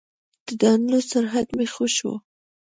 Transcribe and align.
د 0.45 0.47
ډاونلوډ 0.61 1.03
سرعت 1.11 1.47
مې 1.57 1.65
ښه 1.73 1.85
شو. 1.95 2.13